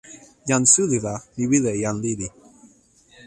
[0.49, 2.27] jan suli la, mi wile jan lili.